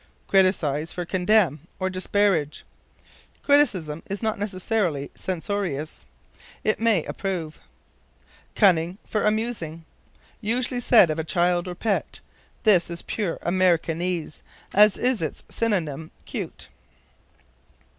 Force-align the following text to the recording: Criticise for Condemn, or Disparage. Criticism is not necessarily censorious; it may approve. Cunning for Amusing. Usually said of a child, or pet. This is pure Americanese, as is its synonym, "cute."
Criticise 0.27 0.91
for 0.91 1.05
Condemn, 1.05 1.67
or 1.79 1.87
Disparage. 1.87 2.65
Criticism 3.43 4.01
is 4.09 4.23
not 4.23 4.39
necessarily 4.39 5.11
censorious; 5.13 6.07
it 6.63 6.79
may 6.79 7.03
approve. 7.03 7.59
Cunning 8.55 8.97
for 9.05 9.23
Amusing. 9.23 9.85
Usually 10.41 10.79
said 10.79 11.11
of 11.11 11.19
a 11.19 11.23
child, 11.23 11.67
or 11.67 11.75
pet. 11.75 12.19
This 12.63 12.89
is 12.89 13.03
pure 13.03 13.37
Americanese, 13.43 14.41
as 14.73 14.97
is 14.97 15.21
its 15.21 15.43
synonym, 15.49 16.09
"cute." 16.25 16.69